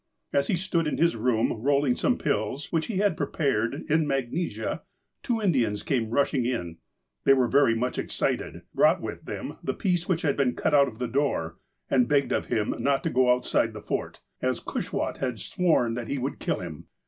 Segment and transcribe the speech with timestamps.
[0.33, 4.81] As he stood in his room rolling some pills, which he had prepared, in magnesia,
[5.21, 6.77] two Indians came rushing in.
[7.23, 10.87] They were very much excited, brought with them the piece which had been cut out
[10.87, 15.19] of the door, and begged of him not to go outside the Fort, as Cushwaht
[15.19, 16.87] had sworn that he would kill him.